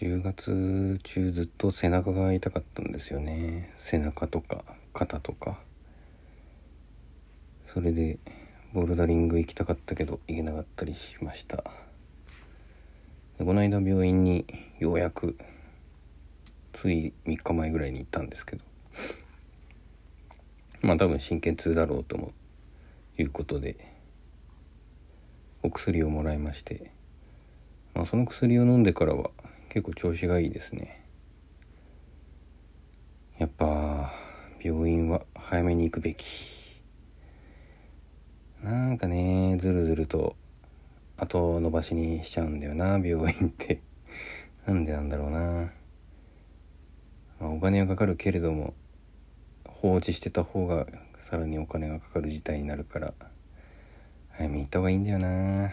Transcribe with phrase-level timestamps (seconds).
[0.00, 5.58] 10月中ずっと背中が痛かったんですよね背中とか肩とか
[7.66, 8.18] それで
[8.72, 11.58] ボルダリング行きたかったけど行けなかったりしました
[13.38, 14.46] でこの間病院に
[14.78, 15.36] ようやく
[16.72, 18.62] つい3日前ぐらいに行ったんですけど
[20.80, 22.32] まあ多分神経痛だろうとも
[23.18, 23.76] いうことで
[25.62, 26.90] お薬をもらいまして、
[27.94, 29.28] まあ、その薬を飲んでからは
[29.70, 31.06] 結構調子がいいですね。
[33.38, 34.10] やっぱ
[34.60, 36.82] 病院は早めに行くべき。
[38.62, 40.36] なんかねずるずると
[41.16, 43.80] 後伸ばしにしちゃうんだよな病院って。
[44.66, 45.72] なんでなんだろうな、
[47.40, 48.74] まあ、お金はかかるけれども
[49.66, 53.14] 放置してた方がさらにお金がかかる事態になるから
[54.32, 55.70] 早めに行った方がいいんだよな。